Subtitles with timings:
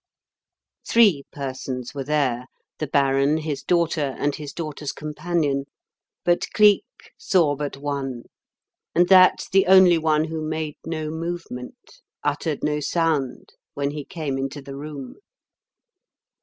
[0.89, 2.47] Three persons were there:
[2.79, 5.65] the Baron, his daughter, and his daughter's companion;
[6.25, 6.83] but Cleek
[7.19, 8.23] saw but one
[8.95, 14.39] and that the only one who made no movement, uttered no sound, when he came
[14.39, 15.17] into the room.